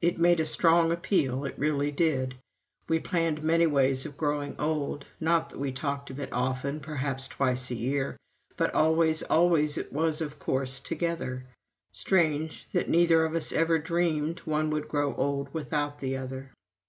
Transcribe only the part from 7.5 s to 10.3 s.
a year, but always, always it was,